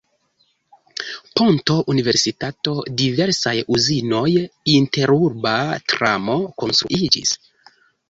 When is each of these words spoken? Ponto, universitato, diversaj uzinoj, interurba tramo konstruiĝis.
Ponto, 1.39 1.75
universitato, 1.95 2.73
diversaj 3.03 3.55
uzinoj, 3.77 4.27
interurba 4.77 5.57
tramo 5.95 6.43
konstruiĝis. 6.65 7.41